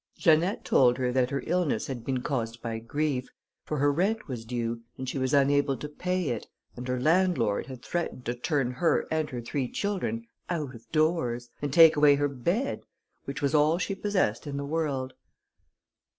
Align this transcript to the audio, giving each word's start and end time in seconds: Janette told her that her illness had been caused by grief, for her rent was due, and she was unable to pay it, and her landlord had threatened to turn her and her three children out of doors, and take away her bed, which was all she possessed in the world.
Janette 0.17 0.65
told 0.65 0.97
her 0.97 1.11
that 1.11 1.29
her 1.29 1.43
illness 1.45 1.85
had 1.85 2.03
been 2.03 2.23
caused 2.23 2.59
by 2.59 2.79
grief, 2.79 3.29
for 3.65 3.77
her 3.77 3.93
rent 3.93 4.27
was 4.27 4.45
due, 4.45 4.81
and 4.97 5.07
she 5.07 5.19
was 5.19 5.31
unable 5.31 5.77
to 5.77 5.87
pay 5.87 6.29
it, 6.29 6.47
and 6.75 6.87
her 6.87 6.99
landlord 6.99 7.67
had 7.67 7.83
threatened 7.83 8.25
to 8.25 8.33
turn 8.33 8.71
her 8.71 9.05
and 9.11 9.29
her 9.29 9.41
three 9.41 9.69
children 9.69 10.25
out 10.49 10.73
of 10.73 10.91
doors, 10.91 11.51
and 11.61 11.71
take 11.71 11.95
away 11.95 12.15
her 12.15 12.27
bed, 12.27 12.81
which 13.25 13.43
was 13.43 13.53
all 13.53 13.77
she 13.77 13.93
possessed 13.93 14.47
in 14.47 14.57
the 14.57 14.65
world. 14.65 15.13